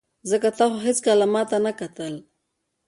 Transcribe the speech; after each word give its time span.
ځکه 0.29 0.49
تا 0.57 0.65
خو 0.71 0.77
هېڅکله 0.85 1.25
ماته 1.33 1.57
نه 1.65 1.71
کتل. 1.79 2.13